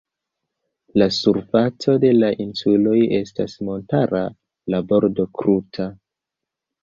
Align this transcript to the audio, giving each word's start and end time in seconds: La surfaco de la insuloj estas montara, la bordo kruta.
La 0.99 1.07
surfaco 1.17 1.93
de 2.05 2.09
la 2.15 2.29
insuloj 2.45 2.95
estas 3.19 3.55
montara, 3.67 4.23
la 4.75 4.79
bordo 4.93 5.27
kruta. 5.43 5.87